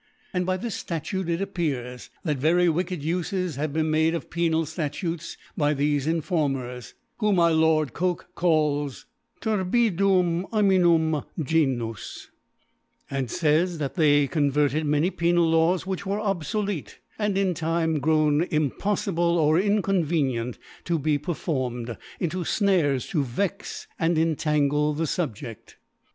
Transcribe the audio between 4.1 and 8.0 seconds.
of penal Statutes by thefe Inforniers, whom my Lord